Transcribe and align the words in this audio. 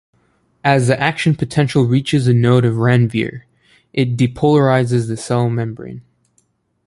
As 0.63 0.87
the 0.87 0.99
action 0.99 1.35
potential 1.35 1.83
reaches 1.83 2.25
a 2.25 2.33
node 2.33 2.65
of 2.65 2.77
Ranvier, 2.77 3.43
it 3.93 4.17
depolarises 4.17 5.07
the 5.07 5.15
cell 5.15 5.47
membrane. 5.47 6.01